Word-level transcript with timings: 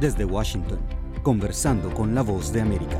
Desde 0.00 0.24
Washington, 0.24 0.78
conversando 1.22 1.92
con 1.92 2.14
la 2.14 2.22
voz 2.22 2.54
de 2.54 2.62
América. 2.62 2.96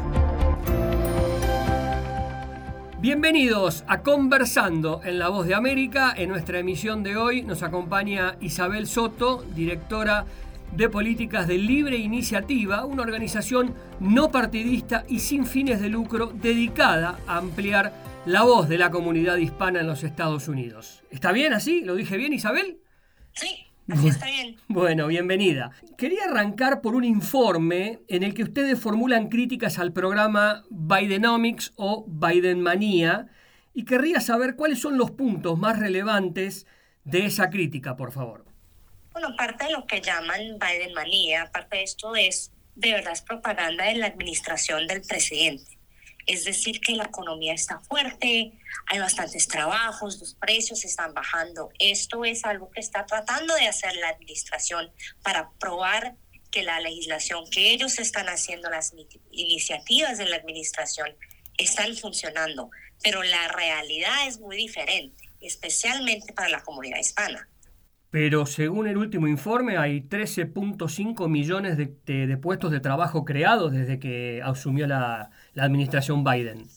Bienvenidos 3.00 3.84
a 3.86 4.02
Conversando 4.02 5.00
en 5.02 5.18
la 5.18 5.30
Voz 5.30 5.46
de 5.46 5.54
América. 5.54 6.12
En 6.14 6.28
nuestra 6.28 6.58
emisión 6.58 7.02
de 7.02 7.16
hoy 7.16 7.40
nos 7.40 7.62
acompaña 7.62 8.36
Isabel 8.42 8.86
Soto, 8.86 9.42
directora 9.56 10.26
de 10.76 10.90
políticas 10.90 11.48
de 11.48 11.56
Libre 11.56 11.96
Iniciativa, 11.96 12.84
una 12.84 13.00
organización 13.00 13.74
no 13.98 14.30
partidista 14.30 15.06
y 15.08 15.20
sin 15.20 15.46
fines 15.46 15.80
de 15.80 15.88
lucro 15.88 16.26
dedicada 16.34 17.18
a 17.26 17.38
ampliar 17.38 17.94
la 18.26 18.42
voz 18.42 18.68
de 18.68 18.76
la 18.76 18.90
comunidad 18.90 19.38
hispana 19.38 19.80
en 19.80 19.86
los 19.86 20.04
Estados 20.04 20.48
Unidos. 20.48 21.02
¿Está 21.10 21.32
bien 21.32 21.54
así? 21.54 21.80
¿Lo 21.80 21.94
dije 21.94 22.18
bien, 22.18 22.34
Isabel? 22.34 22.82
Sí, 23.32 23.69
así 23.90 24.08
está 24.08 24.26
bien. 24.26 24.56
Bueno, 24.68 25.06
bienvenida. 25.06 25.72
Quería 25.96 26.24
arrancar 26.24 26.80
por 26.80 26.94
un 26.94 27.04
informe 27.04 28.00
en 28.08 28.22
el 28.22 28.34
que 28.34 28.42
ustedes 28.42 28.78
formulan 28.78 29.28
críticas 29.28 29.78
al 29.78 29.92
programa 29.92 30.64
Bidenomics 30.70 31.72
o 31.76 32.04
Bidenmanía 32.08 33.28
y 33.74 33.84
querría 33.84 34.20
saber 34.20 34.56
cuáles 34.56 34.80
son 34.80 34.98
los 34.98 35.10
puntos 35.10 35.58
más 35.58 35.78
relevantes 35.78 36.66
de 37.04 37.26
esa 37.26 37.50
crítica, 37.50 37.96
por 37.96 38.12
favor. 38.12 38.44
Bueno, 39.12 39.34
parte 39.36 39.66
de 39.66 39.72
lo 39.72 39.86
que 39.86 40.00
llaman 40.00 40.40
Bidenmanía, 40.58 41.50
parte 41.52 41.78
de 41.78 41.82
esto 41.82 42.14
es, 42.14 42.52
de 42.74 42.92
verdad, 42.92 43.12
es 43.12 43.22
propaganda 43.22 43.84
de 43.84 43.96
la 43.96 44.06
administración 44.06 44.86
del 44.86 45.02
presidente 45.02 45.79
es 46.26 46.44
decir, 46.44 46.80
que 46.80 46.94
la 46.94 47.04
economía 47.04 47.54
está 47.54 47.80
fuerte, 47.80 48.52
hay 48.86 48.98
bastantes 48.98 49.48
trabajos, 49.48 50.18
los 50.18 50.34
precios 50.34 50.84
están 50.84 51.14
bajando. 51.14 51.70
Esto 51.78 52.24
es 52.24 52.44
algo 52.44 52.70
que 52.70 52.80
está 52.80 53.06
tratando 53.06 53.54
de 53.54 53.66
hacer 53.66 53.94
la 53.96 54.08
administración 54.10 54.90
para 55.22 55.50
probar 55.58 56.16
que 56.50 56.62
la 56.62 56.80
legislación 56.80 57.44
que 57.50 57.70
ellos 57.72 57.98
están 57.98 58.28
haciendo, 58.28 58.70
las 58.70 58.92
iniciativas 59.30 60.18
de 60.18 60.26
la 60.26 60.36
administración, 60.36 61.08
están 61.56 61.96
funcionando. 61.96 62.70
Pero 63.02 63.22
la 63.22 63.48
realidad 63.48 64.26
es 64.26 64.38
muy 64.40 64.56
diferente, 64.56 65.30
especialmente 65.40 66.32
para 66.32 66.48
la 66.48 66.62
comunidad 66.62 66.98
hispana. 66.98 67.48
Pero 68.10 68.44
según 68.44 68.88
el 68.88 68.96
último 68.96 69.28
informe, 69.28 69.78
hay 69.78 70.00
13.5 70.00 71.28
millones 71.28 71.76
de, 71.76 72.36
puestos 72.38 72.72
de 72.72 72.80
trabajo 72.80 73.24
creados 73.24 73.72
desde 73.72 74.00
que 74.00 74.42
asumió 74.42 74.88
la, 74.88 75.30
administración 75.56 76.24
Biden. 76.24 76.68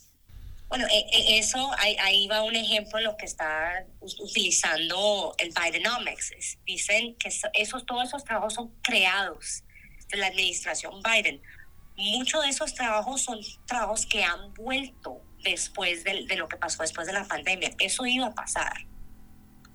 Bueno, 0.69 0.87
e, 0.87 1.05
e, 1.11 1.37
eso, 1.37 1.71
ahí, 1.77 2.27
va 2.27 2.41
un 2.41 2.55
ejemplo 2.55 2.97
de 2.97 3.05
lo 3.05 3.15
que 3.15 3.25
está 3.25 3.85
utilizando 4.01 5.35
el 5.37 5.51
Bidenomics. 5.51 6.57
Dicen 6.65 7.15
que 7.15 7.29
esos, 7.53 7.85
todos 7.85 8.07
esos 8.07 8.23
trabajos 8.23 8.55
son 8.55 8.73
creados 8.81 9.63
de 10.09 10.17
la 10.17 10.27
administración 10.27 10.95
Biden. 11.03 11.41
Muchos 11.95 12.41
de 12.41 12.49
esos 12.49 12.73
trabajos 12.73 13.21
son 13.21 13.39
trabajos 13.67 14.07
que 14.07 14.23
han 14.23 14.51
vuelto 14.55 15.21
después 15.43 16.03
de, 16.03 16.25
lo 16.35 16.47
que 16.47 16.57
pasó 16.57 16.81
después 16.81 17.05
de 17.05 17.13
la 17.13 17.25
pandemia. 17.25 17.71
Eso 17.77 18.05
iba 18.07 18.25
a 18.25 18.33
pasar 18.33 18.73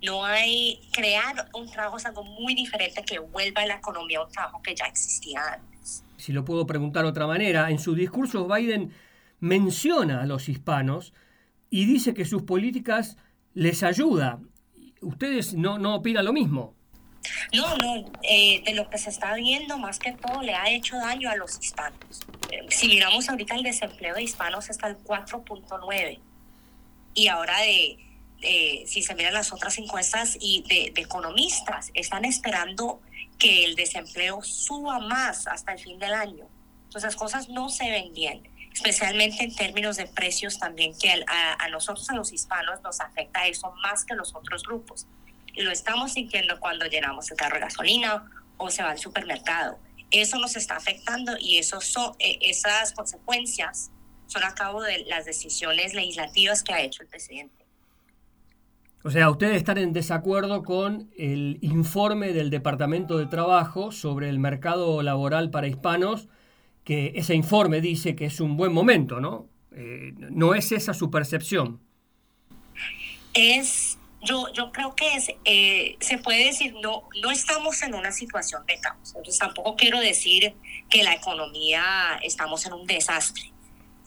no 0.03 0.25
hay, 0.25 0.81
crear 0.93 1.49
un 1.55 1.71
trabajo 1.71 1.97
es 1.97 2.07
algo 2.07 2.23
muy 2.23 2.55
diferente 2.55 3.03
que 3.03 3.19
vuelva 3.19 3.63
a 3.63 3.67
la 3.67 3.75
economía 3.75 4.23
un 4.23 4.31
trabajo 4.31 4.63
que 4.63 4.75
ya 4.75 4.87
existía 4.87 5.41
antes. 5.55 5.78
Si 6.17 6.33
lo 6.33 6.45
puedo 6.45 6.67
preguntar 6.67 7.05
de 7.05 7.11
otra 7.11 7.27
manera, 7.27 7.71
en 7.71 7.79
sus 7.79 7.97
discursos 7.97 8.47
Biden 8.49 8.93
menciona 9.41 10.23
a 10.23 10.27
los 10.27 10.49
hispanos 10.49 11.13
y 11.71 11.87
dice 11.87 12.15
que 12.15 12.25
sus 12.25 12.43
políticas 12.43 13.17
les 13.55 13.83
ayuda. 13.83 14.41
¿Ustedes 15.01 15.55
no, 15.55 15.79
no 15.79 15.97
opinan 15.97 16.25
lo 16.25 16.33
mismo? 16.33 16.75
No, 17.53 17.77
no, 17.77 18.05
eh, 18.23 18.63
de 18.65 18.75
lo 18.75 18.89
que 18.89 18.99
se 18.99 19.11
está 19.11 19.35
viendo, 19.35 19.79
más 19.79 19.99
que 19.99 20.13
todo, 20.13 20.43
le 20.43 20.55
ha 20.55 20.71
hecho 20.71 20.97
daño 20.97 21.31
a 21.31 21.37
los 21.37 21.59
hispanos. 21.59 22.21
Eh, 22.51 22.67
si 22.69 22.89
miramos 22.89 23.29
ahorita 23.29 23.55
el 23.55 23.63
desempleo 23.63 24.15
de 24.15 24.23
hispanos 24.23 24.71
está 24.71 24.87
al 24.87 24.99
4.9 24.99 26.21
y 27.15 27.29
ahora 27.29 27.59
de 27.61 27.99
eh, 28.43 28.85
si 28.87 29.03
se 29.03 29.15
miran 29.15 29.35
las 29.35 29.53
otras 29.53 29.79
encuestas 29.79 30.37
y 30.41 30.63
de, 30.69 31.01
economistas, 31.01 31.91
están 31.95 32.25
esperando 32.25 33.01
que 33.39 33.65
el 33.65 33.75
desempleo 33.75 34.43
suba 34.43 34.99
más 35.01 35.47
hasta 35.47 35.73
el 35.73 35.79
fin 35.79 35.99
del 35.99 36.15
año. 36.15 36.49
Entonces 36.85 37.05
las 37.05 37.17
cosas 37.17 37.49
no 37.49 37.69
se 37.69 37.91
ven 37.91 38.13
bien, 38.15 38.49
especialmente 38.73 39.43
en 39.43 39.55
términos 39.55 39.97
de 39.97 40.07
precios 40.07 40.59
también, 40.59 40.97
que 40.99 41.11
a, 41.27 41.65
a 41.65 41.69
nosotros, 41.69 42.09
a 42.11 42.15
los 42.15 42.33
hispanos, 42.33 42.81
nos 42.83 43.01
afecta 43.01 43.47
eso 43.47 43.73
más 43.83 44.05
que 44.05 44.15
los 44.15 44.35
otros 44.35 44.63
grupos. 44.63 45.07
Y 45.53 45.63
lo 45.63 45.71
estamos 45.71 46.13
sintiendo 46.13 46.59
cuando 46.61 46.87
llenamos 46.87 47.31
el 47.31 47.37
carro 47.37 47.57
de 47.57 47.63
gasolina 47.63 48.31
o 48.57 48.71
se 48.71 48.83
va 48.83 48.91
al 48.91 48.99
supermercado. 48.99 49.79
Eso 50.11 50.39
nos 50.39 50.57
está 50.57 50.77
afectando 50.77 51.37
y 51.39 51.59
eso 51.59 51.81
son, 51.81 52.15
eh, 52.19 52.39
esas 52.43 52.93
consecuencias 52.93 53.91
son 54.27 54.45
a 54.45 54.55
cabo 54.55 54.83
de 54.83 55.05
las 55.05 55.25
decisiones 55.25 55.95
legislativas 55.95 56.63
que 56.63 56.73
ha 56.73 56.81
hecho 56.81 57.03
el 57.03 57.09
presidente. 57.09 57.58
O 59.05 59.11
sea, 59.11 59.31
ustedes 59.31 59.57
están 59.57 59.79
en 59.79 59.93
desacuerdo 59.93 60.65
con 60.65 61.11
el 61.17 61.59
informe 61.63 62.33
del 62.33 62.51
Departamento 62.51 63.17
de 63.17 63.27
Trabajo 63.27 63.93
sobre 63.93 64.29
el 64.29 64.41
mercado 64.41 65.03
laboral 65.03 65.51
para 65.51 65.69
hispanos, 65.69 66.29
que 66.83 67.13
ese 67.15 67.35
informe 67.35 67.81
dice 67.81 68.17
que 68.17 68.25
es 68.25 68.41
un 68.41 68.57
buen 68.57 68.73
momento, 68.73 69.21
¿no? 69.21 69.49
Eh, 69.73 70.15
¿No 70.17 70.55
es 70.55 70.73
esa 70.73 70.95
su 70.95 71.11
percepción? 71.11 71.81
Es, 73.35 73.99
yo, 74.23 74.53
yo 74.53 74.73
creo 74.73 74.97
que 74.97 75.15
es, 75.15 75.29
eh, 75.45 75.97
se 76.01 76.19
puede 76.19 76.47
decir, 76.47 76.75
no, 76.83 77.05
no 77.23 77.31
estamos 77.31 77.81
en 77.83 77.95
una 77.95 78.11
situación 78.11 78.67
de 78.67 78.81
caos. 78.81 79.15
Entonces 79.15 79.39
tampoco 79.39 79.77
quiero 79.77 80.01
decir 80.01 80.57
que 80.91 81.05
la 81.05 81.15
economía 81.15 82.19
estamos 82.25 82.67
en 82.67 82.73
un 82.73 82.87
desastre 82.87 83.53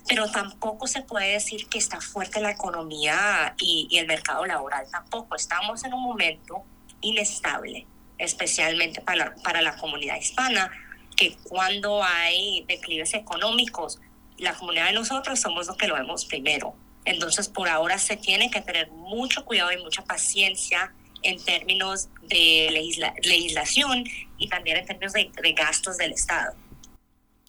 pero 0.08 0.30
tampoco 0.30 0.88
se 0.88 1.02
puede 1.02 1.34
decir 1.34 1.68
que 1.68 1.78
está 1.78 2.02
fuerte 2.02 2.42
la 2.42 2.52
economía 2.52 3.56
y, 3.60 3.88
el 3.98 4.08
mercado 4.08 4.46
laboral, 4.46 4.86
tampoco. 4.92 5.36
Estamos 5.36 5.84
en 5.84 5.94
un 5.94 6.02
momento 6.02 6.64
inestable, 7.02 7.88
especialmente 8.18 9.02
para 9.02 9.36
para 9.36 9.62
la 9.62 9.76
comunidad 9.78 10.18
hispana, 10.18 10.72
que 11.16 11.36
cuando 11.44 12.04
hay 12.04 12.66
declives 12.68 13.14
económicos, 13.14 14.00
la 14.38 14.54
comunidad 14.54 14.88
de 14.88 14.94
nosotros 14.94 15.40
somos 15.40 15.68
los 15.68 15.78
que 15.78 15.88
lo 15.88 15.96
vemos 15.96 16.26
primero. 16.26 16.76
Entonces, 17.06 17.48
por 17.48 17.70
ahora 17.70 17.98
se 17.98 18.18
tiene 18.18 18.52
que 18.52 18.62
tener 18.62 18.92
mucho 18.92 19.46
cuidado 19.46 19.72
y 19.72 19.78
mucha 19.78 20.04
paciencia 20.04 20.94
en 21.24 21.44
términos 21.44 22.10
de 22.24 22.94
legislación 23.24 24.04
y 24.38 24.50
también 24.50 24.78
en 24.78 24.86
términos 24.86 25.14
de, 25.14 25.54
gastos 25.54 25.98
del 25.98 26.14
Estado. 26.14 26.56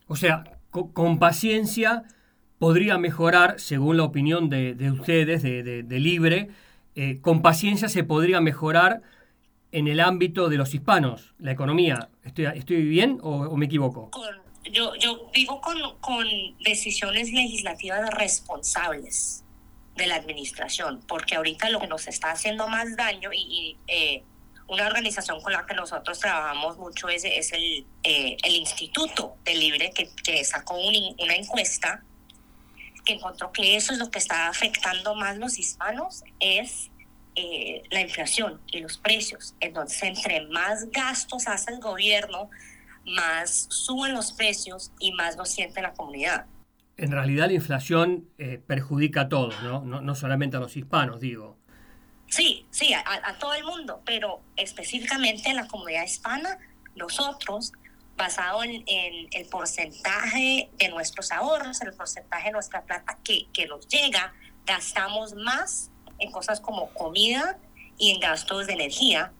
O 0.06 0.16
sea, 0.16 0.44
con 0.70 1.18
paciencia 1.18 2.04
podría 2.62 2.96
mejorar, 2.96 3.58
según 3.58 3.96
la 3.96 4.04
opinión 4.04 4.48
de, 4.48 4.92
ustedes, 4.92 5.42
de, 5.42 5.98
Libre, 5.98 6.48
eh, 6.94 7.18
con 7.20 7.42
paciencia 7.42 7.88
se 7.88 8.04
podría 8.04 8.40
mejorar 8.40 9.02
en 9.72 9.88
el 9.88 9.98
ámbito 9.98 10.48
de 10.48 10.58
los 10.58 10.72
hispanos, 10.72 11.34
la 11.40 11.50
economía. 11.50 12.08
¿Estoy, 12.22 12.44
estoy 12.54 12.84
bien 12.84 13.18
o, 13.20 13.56
me 13.56 13.66
equivoco? 13.66 14.12
yo, 14.70 14.94
yo 14.94 15.28
digo 15.34 15.60
con, 15.60 15.76
con 15.98 16.24
decisiones 16.60 17.32
legislativas 17.32 18.08
responsables 18.10 19.42
de 19.96 20.06
la 20.06 20.14
administración, 20.14 21.00
porque 21.08 21.34
ahorita 21.34 21.68
lo 21.68 21.80
que 21.80 21.88
nos 21.88 22.06
está 22.06 22.30
haciendo 22.30 22.68
más 22.68 22.96
daño 22.96 23.30
y, 23.32 23.76
eh, 23.88 24.22
una 24.68 24.86
organización 24.86 25.40
con 25.40 25.52
la 25.52 25.66
que 25.66 25.74
nosotros 25.74 26.20
trabajamos 26.20 26.78
mucho 26.78 27.08
es, 27.08 27.24
es 27.24 27.52
el, 27.54 27.84
eh, 28.04 28.36
el 28.40 28.54
Instituto 28.54 29.34
de 29.44 29.56
Libre 29.56 29.90
que, 29.92 30.08
que 30.24 30.44
sacó 30.44 30.76
una 30.76 31.34
encuesta 31.34 32.04
que 33.04 33.14
encontró 33.14 33.52
que 33.52 33.76
eso 33.76 33.92
es 33.92 33.98
lo 33.98 34.10
que 34.10 34.18
está 34.18 34.48
afectando 34.48 35.14
más 35.14 35.36
los 35.38 35.58
hispanos, 35.58 36.22
es 36.40 36.90
eh, 37.34 37.82
la 37.90 38.00
inflación 38.00 38.60
y 38.66 38.80
los 38.80 38.98
precios. 38.98 39.54
Entonces, 39.60 40.02
entre 40.02 40.46
más 40.48 40.90
gastos 40.90 41.48
hace 41.48 41.72
el 41.72 41.80
gobierno, 41.80 42.50
más 43.04 43.66
suben 43.70 44.12
los 44.12 44.32
precios 44.32 44.92
y 44.98 45.12
más 45.12 45.36
lo 45.36 45.44
siente 45.44 45.82
la 45.82 45.92
comunidad. 45.94 46.46
En 46.96 47.10
realidad 47.10 47.46
la 47.46 47.54
inflación 47.54 48.28
eh, 48.38 48.60
perjudica 48.64 49.22
a 49.22 49.28
todos, 49.28 49.60
¿no? 49.62 49.82
¿no? 49.82 50.14
solamente 50.14 50.56
a 50.56 50.60
los 50.60 50.76
hispanos, 50.76 51.20
digo. 51.20 51.56
Sí, 52.28 52.66
sí, 52.70 52.92
a, 52.94 53.02
a 53.06 53.38
todo 53.38 53.54
el 53.54 53.64
mundo, 53.64 54.02
pero 54.04 54.40
específicamente 54.56 55.50
en 55.50 55.56
la 55.56 55.66
comunidad 55.66 56.04
hispana, 56.04 56.58
nosotros 56.94 57.72
basado 58.16 58.62
en, 58.64 58.84
el 58.86 59.46
porcentaje 59.50 60.70
de 60.78 60.88
nuestros 60.88 61.32
ahorros, 61.32 61.80
el 61.82 61.92
porcentaje 61.94 62.46
de 62.46 62.52
nuestra 62.52 62.82
plata 62.82 63.18
que, 63.24 63.46
que 63.52 63.66
nos 63.66 63.88
llega, 63.88 64.32
gastamos 64.66 65.34
más 65.34 65.90
en 66.18 66.30
cosas 66.30 66.60
como 66.60 66.90
comida 66.90 67.58
y 67.98 68.12
en 68.12 68.20
gastos 68.20 68.66
de 68.66 68.74
energía. 68.74 69.32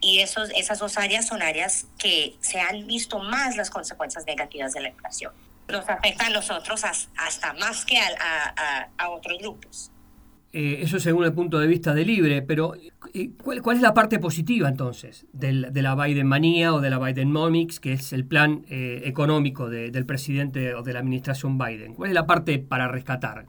Y 0.00 0.18
esos, 0.18 0.50
esas 0.50 0.78
dos 0.78 0.98
áreas 0.98 1.28
son 1.28 1.42
áreas 1.42 1.86
que 1.98 2.36
se 2.40 2.60
han 2.60 2.86
visto 2.86 3.20
más 3.20 3.56
las 3.56 3.70
consecuencias 3.70 4.26
negativas 4.26 4.72
de 4.72 4.80
la 4.80 4.88
inflación. 4.88 5.32
Nos 5.68 5.88
afecta 5.88 6.26
a 6.26 6.30
nosotros 6.30 6.82
hasta 6.84 7.52
más 7.54 7.84
que 7.84 7.98
a, 7.98 8.08
a, 8.56 8.88
a 8.98 9.10
otros 9.10 9.38
grupos. 9.38 9.92
Eh, 10.54 10.80
eso 10.82 11.00
según 11.00 11.24
el 11.24 11.32
punto 11.32 11.58
de 11.58 11.66
vista 11.66 11.94
de 11.94 12.04
Libre, 12.04 12.42
pero 12.42 12.74
eh, 12.74 13.30
¿cuál, 13.42 13.62
¿cuál, 13.62 13.76
es 13.78 13.82
la 13.82 13.94
parte 13.94 14.18
positiva 14.18 14.68
entonces 14.68 15.24
del, 15.32 15.72
de 15.72 15.80
la 15.80 15.94
Biden 15.94 16.26
manía 16.26 16.74
o 16.74 16.80
de 16.80 16.90
la 16.90 16.98
Bidenomics, 16.98 17.80
que 17.80 17.94
es 17.94 18.12
el 18.12 18.26
plan 18.26 18.66
eh, 18.68 19.00
económico 19.06 19.70
de, 19.70 19.90
del 19.90 20.04
presidente 20.04 20.74
o 20.74 20.82
de 20.82 20.92
la 20.92 20.98
administración 20.98 21.56
Biden? 21.56 21.94
¿Cuál 21.94 22.10
es 22.10 22.14
la 22.14 22.26
parte 22.26 22.58
para 22.58 22.86
rescatar? 22.86 23.46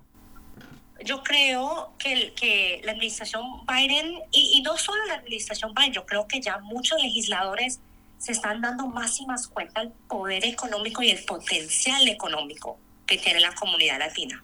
Yo 1.04 1.22
creo 1.24 1.94
que, 2.00 2.32
que 2.40 2.80
la 2.86 2.94
administración 2.94 3.44
Biden, 3.68 4.22
y, 4.32 4.54
y 4.56 4.62
no 4.62 4.78
solo 4.78 5.04
la 5.08 5.16
administración 5.16 5.74
Biden, 5.76 5.92
yo 5.92 6.06
creo 6.06 6.26
que 6.26 6.40
ya 6.40 6.60
muchos 6.60 7.02
legisladores 7.02 7.82
se 8.18 8.32
están 8.32 8.62
dando 8.62 8.88
más 8.88 9.20
y 9.20 9.26
más 9.26 9.50
cuenta 9.50 9.82
del 9.82 9.92
poder 10.08 10.46
económico 10.46 11.04
y 11.04 11.10
el 11.10 11.26
potencial 11.26 12.08
económico 12.08 12.80
que 13.06 13.18
tiene 13.18 13.42
la 13.42 13.54
comunidad 13.54 14.00
latina. 14.00 14.42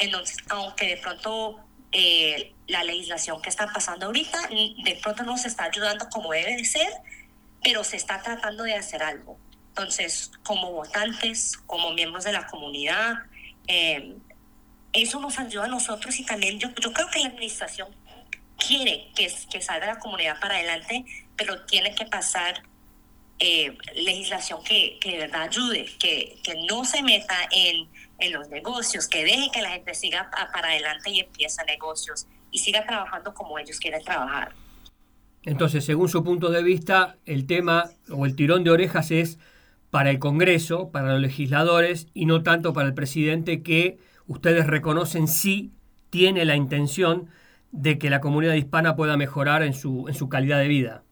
Entonces, 0.00 0.38
aunque 0.48 0.88
de 0.88 0.96
pronto 0.96 1.60
eh, 1.92 2.54
la 2.66 2.82
legislación 2.84 3.40
que 3.42 3.50
está 3.50 3.66
pasando 3.72 4.06
ahorita 4.06 4.48
de 4.48 4.98
pronto 5.02 5.22
no 5.24 5.36
se 5.36 5.48
está 5.48 5.64
ayudando 5.64 6.08
como 6.08 6.32
debe 6.32 6.56
de 6.56 6.64
ser, 6.64 6.90
pero 7.62 7.84
se 7.84 7.96
está 7.96 8.22
tratando 8.22 8.64
de 8.64 8.74
hacer 8.74 9.02
algo. 9.02 9.38
Entonces, 9.68 10.32
como 10.42 10.72
votantes, 10.72 11.58
como 11.66 11.92
miembros 11.92 12.24
de 12.24 12.32
la 12.32 12.46
comunidad, 12.46 13.14
eh, 13.68 14.16
eso 14.92 15.20
nos 15.20 15.38
ayuda 15.38 15.64
a 15.64 15.68
nosotros 15.68 16.18
y 16.18 16.24
también 16.24 16.58
yo, 16.58 16.68
yo 16.80 16.92
creo 16.92 17.08
que 17.10 17.20
la 17.20 17.28
administración 17.28 17.94
quiere 18.56 19.10
que, 19.14 19.32
que 19.50 19.60
salga 19.60 19.86
la 19.86 19.98
comunidad 19.98 20.40
para 20.40 20.56
adelante, 20.56 21.04
pero 21.36 21.64
tiene 21.66 21.94
que 21.94 22.06
pasar 22.06 22.62
eh, 23.40 23.76
legislación 23.94 24.62
que, 24.62 24.98
que, 25.00 25.12
de 25.12 25.18
verdad 25.18 25.42
ayude, 25.42 25.86
que, 25.98 26.38
que 26.44 26.54
no 26.68 26.84
se 26.84 27.02
meta 27.02 27.36
en 27.50 27.88
en 28.20 28.32
los 28.32 28.48
negocios, 28.50 29.08
que 29.08 29.24
deje 29.24 29.50
que 29.52 29.62
la 29.62 29.70
gente 29.70 29.94
siga 29.94 30.30
para 30.30 30.68
adelante 30.68 31.10
y 31.10 31.20
empiece 31.20 31.64
negocios 31.64 32.26
y 32.50 32.58
siga 32.58 32.86
trabajando 32.86 33.34
como 33.34 33.58
ellos 33.58 33.78
quieren 33.78 34.02
trabajar. 34.04 34.52
Entonces, 35.42 35.84
según 35.84 36.08
su 36.08 36.22
punto 36.22 36.50
de 36.50 36.62
vista, 36.62 37.16
el 37.24 37.46
tema 37.46 37.90
o 38.10 38.26
el 38.26 38.36
tirón 38.36 38.62
de 38.62 38.70
orejas 38.70 39.10
es 39.10 39.38
para 39.90 40.10
el 40.10 40.18
Congreso, 40.18 40.90
para 40.90 41.12
los 41.12 41.20
legisladores 41.20 42.08
y 42.12 42.26
no 42.26 42.42
tanto 42.42 42.72
para 42.72 42.88
el 42.88 42.94
presidente 42.94 43.62
que 43.62 43.98
ustedes 44.26 44.66
reconocen 44.66 45.26
sí 45.26 45.72
tiene 46.10 46.44
la 46.44 46.56
intención 46.56 47.30
de 47.72 47.98
que 47.98 48.10
la 48.10 48.20
comunidad 48.20 48.54
hispana 48.54 48.96
pueda 48.96 49.16
mejorar 49.16 49.62
en 49.62 49.72
su, 49.72 50.06
en 50.08 50.14
su 50.14 50.28
calidad 50.28 50.58
de 50.58 50.68
vida. 50.68 51.02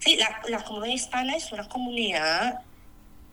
Sí, 0.00 0.16
la, 0.16 0.40
la 0.48 0.64
comunidad 0.64 0.94
hispana 0.94 1.36
es 1.36 1.52
una 1.52 1.68
comunidad 1.68 2.60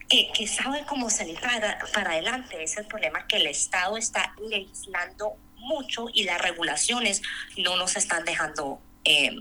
que, 0.08 0.30
que 0.34 0.48
sabe 0.48 0.84
cómo 0.88 1.10
salir 1.10 1.40
para, 1.40 1.80
para 1.94 2.12
adelante. 2.12 2.62
Es 2.62 2.78
el 2.78 2.86
problema 2.86 3.26
que 3.28 3.38
el 3.38 3.48
Estado 3.48 3.98
está 3.98 4.34
legislando 4.50 5.36
mucho 5.56 6.08
y 6.14 6.24
las 6.24 6.42
regulaciones 6.42 7.22
no 7.58 7.76
nos 7.76 7.96
están 7.96 8.24
dejando 8.26 8.80
eh, 9.04 9.36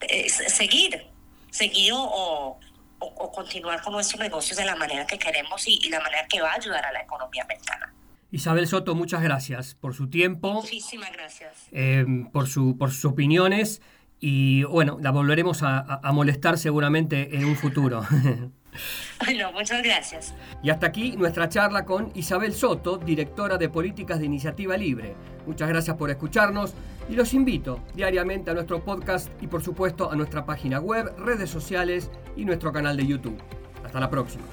eh, 0.00 0.28
seguir, 0.28 1.06
seguir 1.50 1.92
o, 1.92 2.00
o, 2.00 2.58
o, 3.00 3.32
continuar 3.32 3.82
con 3.82 3.92
nuestros 3.92 4.20
negocios 4.20 4.56
de 4.56 4.64
la 4.64 4.76
manera 4.76 5.06
que 5.06 5.18
queremos 5.18 5.66
y, 5.66 5.78
y, 5.82 5.88
la 5.90 6.00
manera 6.00 6.26
que 6.28 6.40
va 6.40 6.52
a 6.52 6.54
ayudar 6.54 6.84
a 6.84 6.92
la 6.92 7.02
economía 7.02 7.42
americana. 7.42 7.92
Isabel 8.30 8.66
Soto, 8.66 8.94
muchas 8.94 9.22
gracias 9.22 9.74
por 9.74 9.94
su 9.94 10.08
tiempo. 10.10 10.52
Muchísimas 10.52 11.12
gracias. 11.12 11.52
Eh, 11.72 12.04
por, 12.32 12.48
su, 12.48 12.76
por 12.76 12.90
sus 12.90 13.06
opiniones 13.06 13.80
y 14.20 14.64
bueno, 14.64 14.98
la 15.00 15.10
volveremos 15.10 15.62
a, 15.62 15.78
a 15.78 16.12
molestar 16.12 16.58
seguramente 16.58 17.36
en 17.36 17.44
un 17.44 17.56
futuro. 17.56 18.02
Bueno, 19.24 19.50
muchas 19.52 19.82
gracias. 19.82 20.34
Y 20.62 20.70
hasta 20.70 20.86
aquí 20.86 21.16
nuestra 21.16 21.48
charla 21.48 21.84
con 21.84 22.12
Isabel 22.14 22.52
Soto, 22.52 22.98
directora 22.98 23.58
de 23.58 23.68
Políticas 23.68 24.20
de 24.20 24.26
Iniciativa 24.26 24.76
Libre. 24.76 25.14
Muchas 25.46 25.68
gracias 25.68 25.96
por 25.96 26.10
escucharnos 26.10 26.74
y 27.08 27.14
los 27.14 27.34
invito 27.34 27.80
diariamente 27.94 28.50
a 28.50 28.54
nuestro 28.54 28.84
podcast 28.84 29.30
y 29.42 29.46
por 29.46 29.62
supuesto 29.62 30.10
a 30.10 30.16
nuestra 30.16 30.44
página 30.44 30.78
web, 30.78 31.12
redes 31.18 31.50
sociales 31.50 32.10
y 32.36 32.44
nuestro 32.44 32.72
canal 32.72 32.96
de 32.96 33.06
YouTube. 33.06 33.38
Hasta 33.84 33.98
la 33.98 34.10
próxima. 34.10 34.44